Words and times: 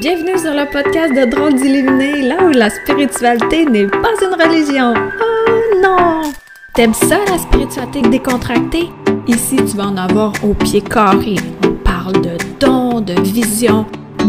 Bienvenue 0.00 0.38
sur 0.38 0.52
le 0.52 0.64
podcast 0.70 1.12
de 1.12 1.28
Drôles 1.28 1.54
d'Illuminés, 1.54 2.22
là 2.22 2.36
où 2.44 2.50
la 2.50 2.70
spiritualité 2.70 3.64
n'est 3.64 3.88
pas 3.88 4.12
une 4.22 4.40
religion. 4.40 4.94
Oh 4.94 5.80
non! 5.82 6.30
T'aimes 6.72 6.94
ça, 6.94 7.18
la 7.28 7.36
spiritualité 7.36 8.02
décontractée? 8.02 8.90
Ici, 9.26 9.56
tu 9.56 9.76
vas 9.76 9.86
en 9.86 9.96
avoir 9.96 10.32
au 10.44 10.54
pied 10.54 10.82
carré. 10.82 11.34
On 11.66 11.72
parle 11.72 12.12
de 12.22 12.30
dons, 12.60 13.00
de 13.00 13.20
visions, 13.22 13.86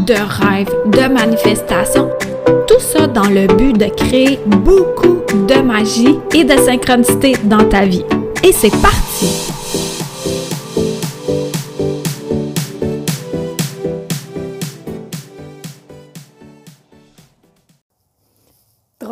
de 0.07 0.15
rêves, 0.15 0.73
de 0.87 1.13
manifestations. 1.13 2.09
Tout 2.67 2.79
ça 2.79 3.05
dans 3.05 3.29
le 3.29 3.45
but 3.45 3.77
de 3.77 3.89
créer 3.95 4.39
beaucoup 4.47 5.19
de 5.47 5.61
magie 5.61 6.17
et 6.33 6.45
de 6.45 6.57
synchronicité 6.57 7.35
dans 7.43 7.65
ta 7.65 7.85
vie. 7.85 8.05
Et 8.43 8.51
c'est 8.51 8.75
parti! 8.81 9.58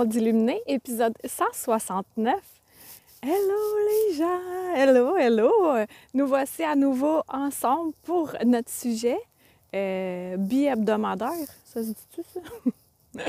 D'illuminé, 0.08 0.62
épisode 0.68 1.14
169. 1.26 2.36
Hello 3.22 3.78
les 3.88 4.16
gens! 4.16 4.74
Hello, 4.74 5.18
hello! 5.18 5.52
Nous 6.14 6.26
voici 6.26 6.64
à 6.64 6.76
nouveau 6.76 7.24
ensemble 7.28 7.92
pour 8.04 8.34
notre 8.46 8.70
sujet 8.70 9.18
euh, 9.76 10.38
bi-hebdomadaire. 10.38 11.50
Ça 11.66 11.84
se 11.84 11.90
dit-tu 11.90 12.22
ça? 12.24 13.22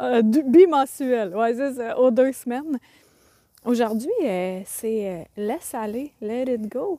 euh, 0.00 0.22
bimensuel, 0.22 1.34
ouais, 1.36 1.54
c'est 1.54 1.74
ça, 1.74 1.98
aux 1.98 2.10
deux 2.10 2.32
semaines. 2.32 2.78
Aujourd'hui, 3.64 4.10
euh, 4.24 4.62
c'est 4.66 5.28
laisse 5.36 5.74
aller, 5.74 6.12
let 6.20 6.54
it 6.54 6.68
go. 6.68 6.98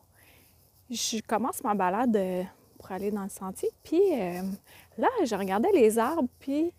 Je 0.90 1.20
commence 1.22 1.62
ma 1.64 1.74
balade 1.74 2.18
pour 2.80 2.92
aller 2.92 3.12
dans 3.12 3.24
le 3.24 3.30
sentier, 3.30 3.70
puis 3.84 4.02
là, 4.98 5.10
je 5.26 5.36
regardais 5.36 5.72
les 5.74 6.00
arbres, 6.00 6.30
puis 6.40 6.72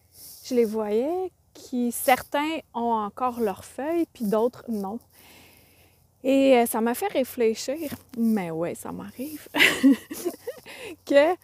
je 0.44 0.54
les 0.54 0.64
voyais 0.64 1.30
qui, 1.56 1.90
certains 1.90 2.58
ont 2.74 2.92
encore 2.92 3.40
leurs 3.40 3.64
feuilles, 3.64 4.06
puis 4.12 4.26
d'autres 4.26 4.64
non. 4.68 4.98
Et 6.22 6.56
euh, 6.56 6.66
ça 6.66 6.80
m'a 6.80 6.94
fait 6.94 7.08
réfléchir, 7.08 7.94
mais 8.18 8.50
ouais, 8.50 8.74
ça 8.74 8.92
m'arrive, 8.92 9.48
que 11.06 11.34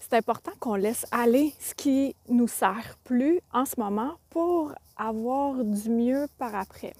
c'est 0.00 0.14
important 0.14 0.52
qu'on 0.60 0.74
laisse 0.74 1.06
aller 1.10 1.52
ce 1.60 1.74
qui 1.74 2.14
nous 2.28 2.48
sert 2.48 2.98
plus 3.04 3.40
en 3.52 3.64
ce 3.64 3.78
moment 3.78 4.14
pour 4.30 4.72
avoir 4.96 5.64
du 5.64 5.90
mieux 5.90 6.26
par 6.38 6.54
après. 6.54 6.94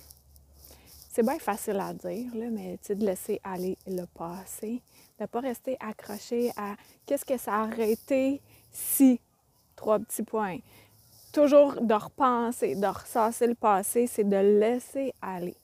C'est 1.11 1.22
bien 1.22 1.39
facile 1.39 1.81
à 1.81 1.93
dire, 1.93 2.34
là, 2.34 2.47
mais 2.50 2.78
de 2.89 3.05
laisser 3.05 3.41
aller 3.43 3.77
le 3.87 4.05
passé, 4.06 4.83
de 5.19 5.25
ne 5.25 5.27
pas 5.27 5.41
rester 5.41 5.77
accroché 5.81 6.50
à 6.56 6.77
qu'est-ce 7.06 7.25
que 7.25 7.37
ça 7.37 7.65
aurait 7.65 7.93
été 7.93 8.41
si, 8.70 9.20
trois 9.75 9.98
petits 9.98 10.22
points 10.22 10.59
toujours 11.33 11.81
de 11.81 11.95
repenser, 11.95 12.75
de 12.75 12.87
ressasser 12.87 13.47
le 13.47 13.55
passé, 13.55 14.07
c'est 14.07 14.29
de 14.29 14.37
laisser 14.37 15.12
aller. 15.21 15.57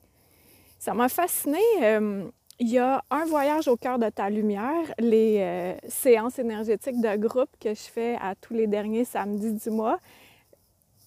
Ça 0.79 0.95
m'a 0.95 1.09
fasciné. 1.09 1.59
Euh, 1.83 2.29
il 2.61 2.69
y 2.69 2.79
a 2.79 3.03
un 3.11 3.25
voyage 3.25 3.67
au 3.67 3.77
cœur 3.77 3.99
de 3.99 4.09
ta 4.09 4.31
lumière, 4.31 4.95
les 4.99 5.39
euh, 5.41 5.75
séances 5.89 6.39
énergétiques 6.39 7.01
de 7.01 7.17
groupe 7.17 7.51
que 7.59 7.71
je 7.71 7.83
fais 7.83 8.17
à 8.21 8.35
tous 8.35 8.55
les 8.55 8.67
derniers 8.67 9.05
samedis 9.05 9.55
du 9.55 9.71
mois. 9.71 9.99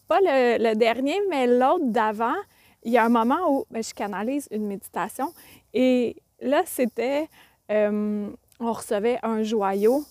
Pas 0.07 0.19
le, 0.21 0.73
dernier, 0.73 1.15
mais 1.29 1.47
l'autre 1.47 1.85
d'avant. 1.85 2.35
Il 2.83 2.91
y 2.91 2.97
a 2.97 3.05
un 3.05 3.09
moment 3.09 3.37
où 3.49 3.65
ben, 3.71 3.81
je 3.81 3.93
canalise 3.93 4.47
une 4.51 4.67
méditation 4.67 5.33
et 5.73 6.17
là, 6.41 6.63
c'était, 6.65 7.27
euh, 7.71 8.29
on 8.59 8.71
recevait 8.71 9.19
un 9.23 9.43
joyau 9.43 10.03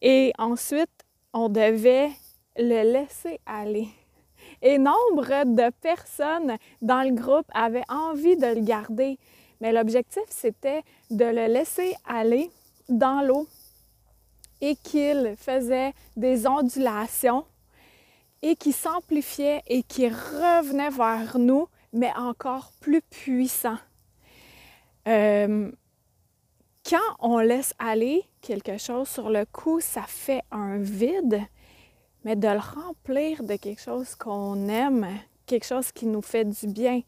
et 0.00 0.32
ensuite, 0.38 0.90
on 1.32 1.48
devait 1.48 2.10
le 2.56 2.92
laisser 2.92 3.40
aller. 3.46 3.88
Et 4.62 4.78
nombre 4.78 5.44
de 5.44 5.70
personnes 5.80 6.56
dans 6.80 7.02
le 7.02 7.14
groupe 7.14 7.46
avaient 7.52 7.84
envie 7.88 8.36
de 8.36 8.46
le 8.46 8.60
garder, 8.60 9.18
mais 9.60 9.72
l'objectif, 9.72 10.24
c'était 10.28 10.82
de 11.10 11.24
le 11.24 11.46
laisser 11.46 11.94
aller 12.06 12.50
dans 12.88 13.26
l'eau 13.26 13.46
et 14.60 14.76
qu'il 14.76 15.34
faisait 15.36 15.92
des 16.16 16.46
ondulations 16.46 17.44
et 18.42 18.56
qui 18.56 18.72
s'amplifiait 18.72 19.62
et 19.66 19.82
qui 19.82 20.08
revenait 20.08 20.90
vers 20.90 21.38
nous, 21.38 21.66
mais 21.92 22.12
encore 22.16 22.72
plus 22.80 23.00
puissant. 23.02 23.78
Euh, 25.08 25.70
quand 26.88 27.16
on 27.20 27.38
laisse 27.38 27.74
aller 27.78 28.24
quelque 28.42 28.76
chose 28.76 29.08
sur 29.08 29.30
le 29.30 29.46
coup, 29.46 29.80
ça 29.80 30.02
fait 30.02 30.42
un 30.50 30.76
vide 30.76 31.40
mais 32.24 32.36
de 32.36 32.48
le 32.48 32.58
remplir 32.58 33.42
de 33.42 33.56
quelque 33.56 33.80
chose 33.80 34.14
qu'on 34.14 34.68
aime, 34.68 35.06
quelque 35.46 35.66
chose 35.66 35.92
qui 35.92 36.06
nous 36.06 36.22
fait 36.22 36.44
du 36.44 36.66
bien. 36.66 37.02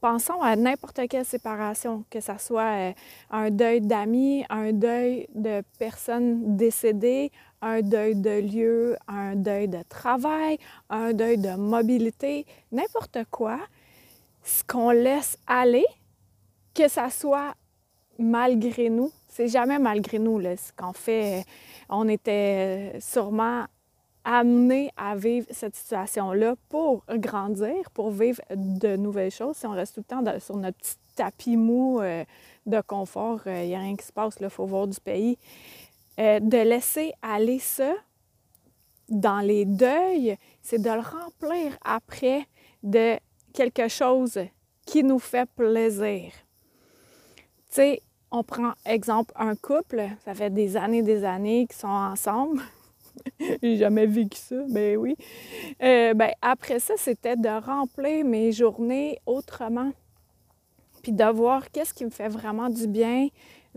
Pensons 0.00 0.40
à 0.40 0.56
n'importe 0.56 1.00
quelle 1.08 1.24
séparation, 1.24 2.04
que 2.10 2.20
ce 2.20 2.32
soit 2.38 2.90
euh, 2.90 2.92
un 3.30 3.50
deuil 3.50 3.80
d'amis, 3.80 4.44
un 4.50 4.72
deuil 4.72 5.28
de 5.32 5.62
personnes 5.78 6.56
décédées, 6.56 7.30
un 7.60 7.82
deuil 7.82 8.16
de 8.16 8.40
lieu, 8.40 8.96
un 9.06 9.36
deuil 9.36 9.68
de 9.68 9.82
travail, 9.88 10.58
un 10.90 11.12
deuil 11.12 11.38
de 11.38 11.54
mobilité, 11.54 12.46
n'importe 12.72 13.18
quoi, 13.30 13.58
ce 14.42 14.64
qu'on 14.64 14.90
laisse 14.90 15.38
aller, 15.46 15.86
que 16.74 16.88
ça 16.88 17.08
soit 17.08 17.54
malgré 18.18 18.90
nous, 18.90 19.12
c'est 19.28 19.48
jamais 19.48 19.78
malgré 19.78 20.18
nous, 20.18 20.40
ce 20.42 20.72
qu'on 20.76 20.92
fait. 20.92 21.44
On 21.88 22.08
était 22.08 22.98
sûrement 23.00 23.66
amené 24.24 24.90
à 24.96 25.16
vivre 25.16 25.46
cette 25.50 25.74
situation-là 25.74 26.54
pour 26.68 27.04
grandir, 27.08 27.90
pour 27.92 28.10
vivre 28.10 28.40
de 28.50 28.96
nouvelles 28.96 29.30
choses. 29.30 29.56
Si 29.56 29.66
on 29.66 29.72
reste 29.72 29.94
tout 29.94 30.04
le 30.08 30.24
temps 30.24 30.40
sur 30.40 30.56
notre 30.56 30.78
petit 30.78 30.96
tapis 31.16 31.56
mou 31.56 32.00
euh, 32.00 32.24
de 32.66 32.80
confort, 32.80 33.40
il 33.46 33.52
euh, 33.52 33.66
n'y 33.66 33.74
a 33.74 33.80
rien 33.80 33.96
qui 33.96 34.06
se 34.06 34.12
passe, 34.12 34.36
il 34.40 34.48
faut 34.48 34.66
voir 34.66 34.86
du 34.86 34.98
pays. 35.00 35.38
Euh, 36.18 36.40
de 36.40 36.58
laisser 36.58 37.12
aller 37.22 37.58
ça 37.58 37.94
dans 39.08 39.40
les 39.40 39.64
deuils, 39.64 40.36
c'est 40.62 40.80
de 40.80 40.90
le 40.90 41.00
remplir 41.00 41.76
après 41.84 42.46
de 42.82 43.16
quelque 43.52 43.88
chose 43.88 44.38
qui 44.86 45.02
nous 45.02 45.18
fait 45.18 45.48
plaisir. 45.56 46.32
Tu 47.68 47.76
sais, 47.76 48.02
on 48.30 48.42
prend 48.42 48.72
exemple 48.86 49.32
un 49.36 49.54
couple, 49.54 50.02
ça 50.24 50.34
fait 50.34 50.50
des 50.50 50.76
années 50.76 51.02
des 51.02 51.24
années 51.24 51.66
qu'ils 51.66 51.76
sont 51.76 51.88
ensemble, 51.88 52.62
J'ai 53.62 53.76
jamais 53.76 54.06
vécu 54.06 54.38
ça, 54.38 54.56
mais 54.68 54.96
oui. 54.96 55.16
Euh, 55.82 56.14
ben, 56.14 56.30
après 56.40 56.78
ça, 56.78 56.94
c'était 56.96 57.36
de 57.36 57.48
remplir 57.48 58.24
mes 58.24 58.52
journées 58.52 59.18
autrement. 59.26 59.92
Puis 61.02 61.12
de 61.12 61.24
voir 61.24 61.70
qu'est-ce 61.70 61.92
qui 61.92 62.04
me 62.04 62.10
fait 62.10 62.28
vraiment 62.28 62.68
du 62.68 62.86
bien 62.86 63.28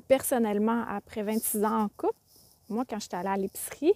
personnellement 0.08 0.84
après 0.88 1.24
26 1.24 1.64
ans 1.64 1.84
en 1.84 1.88
couple. 1.90 2.14
Moi, 2.70 2.84
quand 2.88 3.00
j'étais 3.00 3.18
allée 3.18 3.30
à 3.30 3.38
l'épicerie, 3.38 3.94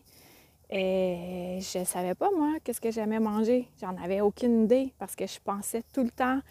et 0.71 1.57
euh, 1.57 1.59
je 1.59 1.83
savais 1.83 2.13
pas, 2.13 2.29
moi, 2.35 2.53
qu'est-ce 2.63 2.79
que 2.79 2.91
j'aimais 2.91 3.19
manger. 3.19 3.67
J'en 3.81 3.95
avais 3.97 4.21
aucune 4.21 4.65
idée 4.65 4.93
parce 4.99 5.15
que 5.15 5.25
je 5.25 5.39
pensais 5.43 5.81
tout 5.93 6.03
le 6.03 6.11
temps 6.11 6.41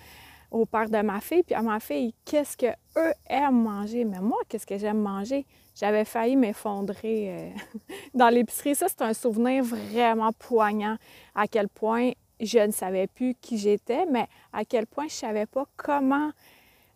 au 0.50 0.66
père 0.66 0.88
de 0.88 0.98
ma 0.98 1.20
fille, 1.20 1.42
puis 1.42 1.54
à 1.54 1.62
ma 1.62 1.81
fille, 1.81 2.14
qu'est-ce 2.25 2.56
qu'eux 2.56 3.12
aiment 3.28 3.62
manger? 3.62 4.04
Mais 4.04 4.20
moi, 4.20 4.38
qu'est-ce 4.48 4.66
que 4.66 4.78
j'aime 4.78 5.00
manger? 5.00 5.47
J'avais 5.75 6.04
failli 6.04 6.36
m'effondrer 6.36 7.28
euh, 7.31 7.50
dans 8.14 8.28
l'épicerie. 8.28 8.75
Ça, 8.75 8.87
c'est 8.88 9.03
un 9.03 9.14
souvenir 9.14 9.62
vraiment 9.62 10.32
poignant 10.32 10.97
à 11.34 11.47
quel 11.47 11.69
point 11.69 12.12
je 12.41 12.58
ne 12.58 12.72
savais 12.72 13.06
plus 13.06 13.34
qui 13.41 13.58
j'étais, 13.58 14.06
mais 14.06 14.26
à 14.53 14.64
quel 14.64 14.87
point 14.87 15.06
je 15.08 15.14
ne 15.14 15.19
savais 15.19 15.47
pas 15.47 15.64
comment 15.76 16.31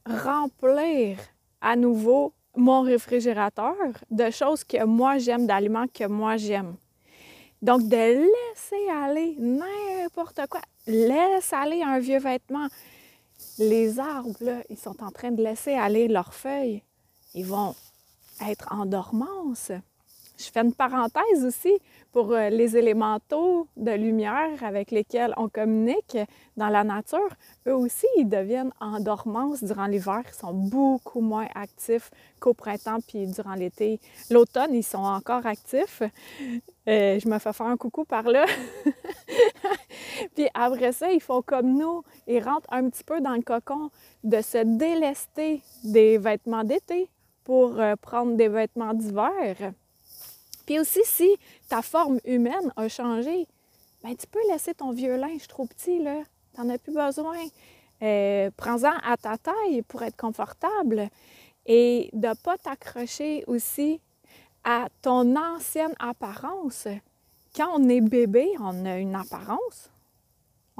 remplir 0.06 1.18
à 1.60 1.76
nouveau 1.76 2.32
mon 2.56 2.82
réfrigérateur 2.82 3.74
de 4.10 4.30
choses 4.30 4.64
que 4.64 4.84
moi 4.84 5.18
j'aime, 5.18 5.46
d'aliments 5.46 5.86
que 5.86 6.06
moi 6.06 6.36
j'aime. 6.36 6.76
Donc, 7.62 7.82
de 7.88 7.96
laisser 7.96 8.88
aller 8.90 9.36
n'importe 9.38 10.40
quoi. 10.50 10.60
Laisse 10.88 11.52
aller 11.52 11.80
un 11.82 12.00
vieux 12.00 12.18
vêtement. 12.18 12.66
Les 13.58 13.98
arbres, 13.98 14.62
ils 14.70 14.78
sont 14.78 15.02
en 15.02 15.10
train 15.10 15.30
de 15.30 15.42
laisser 15.42 15.72
aller 15.72 16.08
leurs 16.08 16.34
feuilles. 16.34 16.82
Ils 17.34 17.46
vont 17.46 17.74
être 18.40 18.68
en 18.70 18.86
dormance. 18.86 19.72
Je 20.38 20.50
fais 20.50 20.60
une 20.60 20.74
parenthèse 20.74 21.44
aussi 21.44 21.72
pour 22.10 22.32
euh, 22.32 22.48
les 22.48 22.76
élémentaux 22.76 23.68
de 23.76 23.92
lumière 23.92 24.62
avec 24.62 24.90
lesquels 24.90 25.32
on 25.36 25.48
communique 25.48 26.18
dans 26.56 26.68
la 26.68 26.84
nature. 26.84 27.28
Eux 27.66 27.74
aussi, 27.74 28.06
ils 28.16 28.28
deviennent 28.28 28.72
en 28.80 28.98
dormance 28.98 29.62
durant 29.62 29.86
l'hiver. 29.86 30.22
Ils 30.26 30.34
sont 30.34 30.52
beaucoup 30.52 31.20
moins 31.20 31.46
actifs 31.54 32.10
qu'au 32.40 32.54
printemps 32.54 32.98
puis 33.06 33.26
durant 33.26 33.54
l'été. 33.54 34.00
L'automne, 34.30 34.74
ils 34.74 34.82
sont 34.82 34.98
encore 34.98 35.46
actifs. 35.46 36.02
Euh, 36.88 37.20
je 37.20 37.28
me 37.28 37.38
fais 37.38 37.52
faire 37.52 37.66
un 37.66 37.76
coucou 37.76 38.04
par 38.04 38.24
là. 38.24 38.44
puis 40.34 40.48
après 40.54 40.92
ça, 40.92 41.10
ils 41.10 41.20
font 41.20 41.42
comme 41.42 41.76
nous. 41.76 42.02
Ils 42.26 42.42
rentrent 42.42 42.72
un 42.72 42.88
petit 42.88 43.04
peu 43.04 43.20
dans 43.20 43.34
le 43.34 43.42
cocon 43.42 43.90
de 44.24 44.40
se 44.40 44.58
délester 44.58 45.62
des 45.84 46.18
vêtements 46.18 46.64
d'été 46.64 47.08
pour 47.44 47.78
euh, 47.80 47.96
prendre 47.96 48.36
des 48.36 48.48
vêtements 48.48 48.94
d'hiver. 48.94 49.72
Puis 50.66 50.78
aussi, 50.78 51.00
si 51.04 51.36
ta 51.68 51.82
forme 51.82 52.20
humaine 52.24 52.72
a 52.76 52.88
changé, 52.88 53.46
ben, 54.02 54.14
tu 54.16 54.26
peux 54.26 54.40
laisser 54.48 54.74
ton 54.74 54.92
vieux 54.92 55.16
linge 55.16 55.46
trop 55.48 55.66
petit, 55.66 55.98
là. 55.98 56.22
T'en 56.54 56.68
as 56.68 56.78
plus 56.78 56.92
besoin. 56.92 57.38
Euh, 58.02 58.50
prends-en 58.56 58.92
à 59.04 59.16
ta 59.16 59.38
taille 59.38 59.82
pour 59.82 60.02
être 60.02 60.16
confortable 60.16 61.08
et 61.66 62.10
de 62.12 62.28
ne 62.28 62.34
pas 62.34 62.58
t'accrocher 62.58 63.44
aussi 63.46 64.00
à 64.64 64.88
ton 65.02 65.36
ancienne 65.36 65.94
apparence. 66.00 66.88
Quand 67.54 67.70
on 67.76 67.88
est 67.88 68.00
bébé, 68.00 68.50
on 68.60 68.84
a 68.86 68.98
une 68.98 69.14
apparence. 69.14 69.91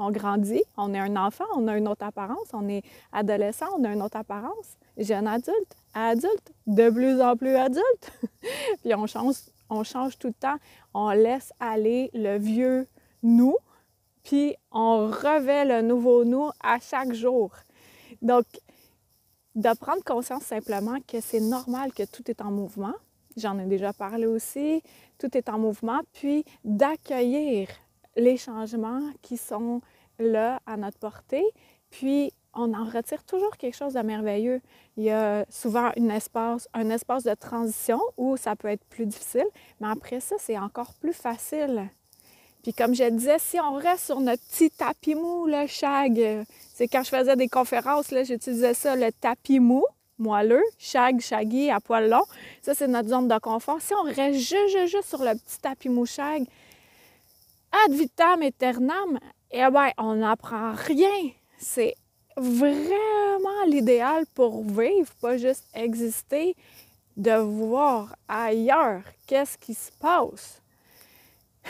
On 0.05 0.11
grandit, 0.11 0.63
on 0.75 0.93
est 0.93 0.99
un 0.99 1.15
enfant, 1.15 1.45
on 1.55 1.65
a 1.69 1.77
une 1.77 1.87
autre 1.87 2.05
apparence. 2.05 2.49
On 2.51 2.67
est 2.67 2.83
adolescent, 3.13 3.67
on 3.77 3.85
a 3.85 3.93
une 3.93 4.01
autre 4.01 4.17
apparence. 4.17 4.75
Jeune 4.97 5.27
adulte, 5.27 5.77
adulte, 5.93 6.51
de 6.67 6.89
plus 6.89 7.21
en 7.21 7.37
plus 7.37 7.55
adulte. 7.55 8.11
Puis 8.83 8.93
on 8.93 9.07
change, 9.07 9.35
on 9.69 9.83
change 9.83 10.17
tout 10.17 10.27
le 10.27 10.33
temps. 10.33 10.57
On 10.93 11.11
laisse 11.11 11.53
aller 11.61 12.09
le 12.13 12.37
vieux 12.37 12.85
nous, 13.23 13.55
puis 14.23 14.55
on 14.73 15.07
revêt 15.07 15.63
le 15.63 15.81
nouveau 15.81 16.25
nous 16.25 16.49
à 16.61 16.79
chaque 16.79 17.13
jour. 17.13 17.51
Donc, 18.21 18.45
de 19.55 19.73
prendre 19.77 20.03
conscience 20.03 20.43
simplement 20.43 20.97
que 21.07 21.21
c'est 21.21 21.39
normal 21.39 21.93
que 21.93 22.03
tout 22.03 22.29
est 22.29 22.41
en 22.41 22.51
mouvement. 22.51 22.93
J'en 23.37 23.57
ai 23.57 23.65
déjà 23.65 23.93
parlé 23.93 24.25
aussi. 24.25 24.83
Tout 25.17 25.37
est 25.37 25.47
en 25.47 25.57
mouvement, 25.57 26.01
puis 26.11 26.43
d'accueillir 26.65 27.69
les 28.15 28.37
changements 28.37 29.01
qui 29.21 29.37
sont 29.37 29.81
là 30.19 30.59
à 30.65 30.77
notre 30.77 30.97
portée, 30.97 31.45
puis 31.89 32.31
on 32.53 32.73
en 32.73 32.85
retire 32.85 33.23
toujours 33.23 33.57
quelque 33.57 33.75
chose 33.75 33.93
de 33.93 34.01
merveilleux. 34.01 34.61
Il 34.97 35.03
y 35.03 35.09
a 35.09 35.45
souvent 35.49 35.91
espace, 35.91 36.67
un 36.73 36.89
espace 36.89 37.23
de 37.23 37.33
transition 37.33 37.99
où 38.17 38.37
ça 38.37 38.55
peut 38.55 38.67
être 38.67 38.83
plus 38.85 39.05
difficile, 39.05 39.47
mais 39.79 39.87
après 39.89 40.19
ça, 40.19 40.35
c'est 40.39 40.57
encore 40.57 40.93
plus 40.95 41.13
facile. 41.13 41.89
Puis 42.61 42.73
comme 42.73 42.95
je 42.95 43.09
disais, 43.09 43.39
si 43.39 43.59
on 43.59 43.73
reste 43.73 44.05
sur 44.05 44.19
notre 44.21 44.41
petit 44.43 44.69
tapis 44.71 45.15
mou, 45.15 45.47
le 45.47 45.67
shag, 45.67 46.45
c'est 46.73 46.87
quand 46.87 47.03
je 47.03 47.09
faisais 47.09 47.35
des 47.35 47.49
conférences, 47.49 48.11
là, 48.11 48.23
j'utilisais 48.23 48.73
ça, 48.73 48.95
le 48.95 49.11
tapis 49.11 49.59
mou, 49.59 49.83
moelleux, 50.17 50.63
shag, 50.77 51.19
shaggy, 51.19 51.69
à 51.69 51.81
poil 51.81 52.09
long. 52.09 52.23
Ça, 52.61 52.73
c'est 52.73 52.87
notre 52.87 53.09
zone 53.09 53.27
de 53.27 53.37
confort. 53.39 53.81
Si 53.81 53.93
on 53.93 54.03
reste 54.03 54.39
juste, 54.39 54.87
juste, 54.87 55.09
sur 55.09 55.23
le 55.23 55.33
petit 55.33 55.59
tapis 55.61 55.89
mou 55.89 56.05
shag, 56.05 56.45
ad 57.73 57.91
vitam 57.91 58.41
aeternam, 58.41 59.19
eh 59.51 59.69
bien, 59.69 59.91
on 59.97 60.15
n'apprend 60.15 60.73
rien. 60.73 61.31
C'est 61.57 61.95
vraiment 62.37 63.65
l'idéal 63.67 64.25
pour 64.33 64.63
vivre, 64.63 65.13
pas 65.21 65.37
juste 65.37 65.65
exister, 65.73 66.55
de 67.17 67.35
voir 67.35 68.15
ailleurs 68.27 69.03
qu'est-ce 69.27 69.57
qui 69.57 69.73
se 69.73 69.91
passe. 69.99 70.61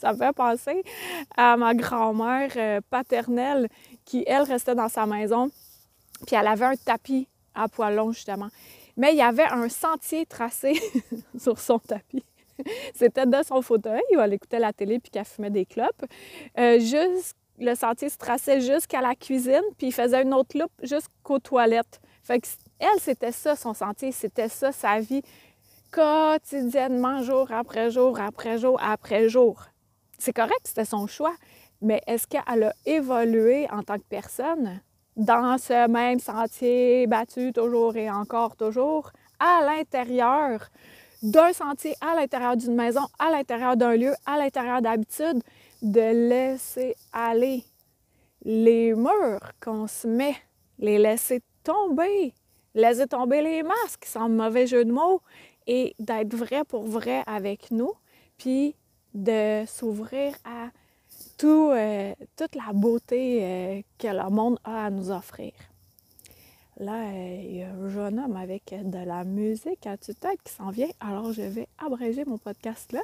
ça 0.00 0.12
me 0.12 0.18
fait 0.18 0.32
penser 0.32 0.82
à 1.36 1.56
ma 1.56 1.74
grand-mère 1.74 2.52
euh, 2.56 2.80
paternelle 2.88 3.68
qui, 4.04 4.24
elle, 4.26 4.42
restait 4.42 4.74
dans 4.74 4.88
sa 4.88 5.06
maison, 5.06 5.50
puis 6.26 6.36
elle 6.36 6.46
avait 6.46 6.64
un 6.64 6.76
tapis 6.76 7.28
à 7.54 7.68
poils 7.68 7.94
longs, 7.94 8.12
justement. 8.12 8.48
Mais 8.96 9.12
il 9.12 9.18
y 9.18 9.22
avait 9.22 9.44
un 9.44 9.68
sentier 9.68 10.26
tracé 10.26 10.80
sur 11.38 11.58
son 11.58 11.78
tapis. 11.78 12.24
C'était 12.94 13.26
dans 13.26 13.42
son 13.42 13.62
fauteuil 13.62 14.00
où 14.14 14.20
elle 14.20 14.32
écoutait 14.32 14.58
la 14.58 14.72
télé 14.72 14.98
puis 14.98 15.10
qu'elle 15.10 15.24
fumait 15.24 15.50
des 15.50 15.66
clopes. 15.66 16.04
Euh, 16.58 16.78
juste, 16.78 17.36
le 17.58 17.74
sentier 17.74 18.08
se 18.08 18.16
traçait 18.16 18.60
jusqu'à 18.60 19.00
la 19.00 19.14
cuisine, 19.14 19.62
puis 19.76 19.88
il 19.88 19.92
faisait 19.92 20.22
une 20.22 20.34
autre 20.34 20.58
loupe 20.58 20.72
jusqu'aux 20.82 21.38
toilettes. 21.38 22.00
Fait 22.22 22.40
que 22.40 22.46
elle, 22.78 22.98
c'était 22.98 23.32
ça 23.32 23.56
son 23.56 23.74
sentier, 23.74 24.12
c'était 24.12 24.48
ça 24.48 24.72
sa 24.72 24.98
vie 25.00 25.22
quotidiennement, 25.92 27.22
jour 27.22 27.50
après 27.52 27.90
jour, 27.90 28.18
après 28.20 28.58
jour, 28.58 28.80
après 28.82 29.28
jour. 29.28 29.64
C'est 30.18 30.32
correct, 30.32 30.60
c'était 30.64 30.84
son 30.84 31.06
choix, 31.06 31.34
mais 31.82 32.00
est-ce 32.06 32.26
qu'elle 32.26 32.62
a 32.62 32.72
évolué 32.86 33.68
en 33.70 33.82
tant 33.82 33.96
que 33.96 34.04
personne 34.08 34.80
dans 35.16 35.58
ce 35.58 35.88
même 35.88 36.18
sentier 36.18 37.06
battu 37.06 37.52
toujours 37.52 37.96
et 37.96 38.10
encore 38.10 38.56
toujours 38.56 39.10
à 39.38 39.62
l'intérieur 39.64 40.68
d'un 41.22 41.52
sentier, 41.52 41.94
à 42.00 42.14
l'intérieur 42.14 42.56
d'une 42.56 42.74
maison, 42.74 43.02
à 43.18 43.30
l'intérieur 43.30 43.76
d'un 43.76 43.96
lieu, 43.96 44.12
à 44.26 44.38
l'intérieur 44.38 44.80
d'habitude, 44.80 45.42
de 45.82 46.28
laisser 46.28 46.94
aller 47.12 47.64
les 48.42 48.94
murs 48.94 49.52
qu'on 49.62 49.86
se 49.86 50.06
met, 50.06 50.36
les 50.78 50.98
laisser 50.98 51.42
tomber, 51.62 52.32
laisser 52.74 53.06
tomber 53.06 53.42
les 53.42 53.62
masques 53.62 54.06
sans 54.06 54.28
mauvais 54.28 54.66
jeu 54.66 54.84
de 54.84 54.92
mots 54.92 55.20
et 55.66 55.94
d'être 55.98 56.34
vrai 56.34 56.64
pour 56.64 56.84
vrai 56.84 57.22
avec 57.26 57.70
nous, 57.70 57.92
puis 58.38 58.74
de 59.12 59.64
s'ouvrir 59.66 60.34
à 60.44 60.70
euh, 61.44 62.14
toute 62.36 62.54
la 62.54 62.72
beauté 62.72 63.40
euh, 63.42 63.82
que 63.98 64.08
le 64.08 64.30
monde 64.30 64.58
a 64.64 64.86
à 64.86 64.90
nous 64.90 65.10
offrir. 65.10 65.52
Là, 66.80 66.94
euh, 66.94 67.42
il 67.44 67.56
y 67.58 67.62
a 67.62 67.68
un 67.68 67.90
jeune 67.90 68.18
homme 68.18 68.36
avec 68.36 68.74
de 68.74 69.06
la 69.06 69.22
musique 69.24 69.86
à 69.86 69.98
tue-tête 69.98 70.38
qui 70.42 70.50
s'en 70.54 70.70
vient, 70.70 70.88
alors 70.98 71.30
je 71.30 71.42
vais 71.42 71.68
abréger 71.78 72.24
mon 72.24 72.38
podcast 72.38 72.90
là. 72.92 73.00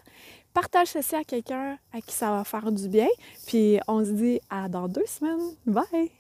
Partage 0.55 0.89
ceci 0.89 1.15
à 1.15 1.25
quelqu'un 1.25 1.77
à 1.93 2.01
qui 2.01 2.15
ça 2.15 2.31
va 2.31 2.45
faire 2.45 2.73
du 2.73 2.89
bien, 2.89 3.09
puis 3.47 3.79
on 3.87 4.03
se 4.03 4.13
dit 4.13 4.41
à 4.49 4.71
dans 4.71 4.89
deux 4.89 5.05
semaines. 5.05 5.55
Bye! 5.67 6.11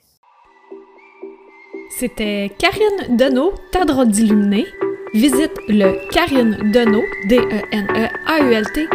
C'était 1.98 2.52
Karine 2.58 3.16
Deneau, 3.16 3.54
ta 3.72 3.86
droite 3.86 4.10
d'illuminé. 4.10 4.66
Visite 5.14 5.56
le 5.68 6.10
Karine 6.10 6.70
Deneau, 6.72 7.04
D-E-N-E-A-U-L-T, 7.30 8.86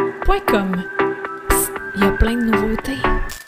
il 1.95 2.01
y 2.01 2.05
a 2.05 2.11
plein 2.11 2.35
de 2.35 2.45
nouveautés. 2.45 3.40